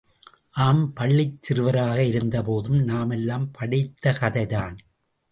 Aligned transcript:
ஆம் 0.49 0.93
பள்ளிச்சிறுவராக 0.95 1.97
இருந்த 1.97 2.41
போது 2.41 2.69
நாமெல்லாம் 2.69 3.51
படித்தக்கதைதான். 3.59 4.77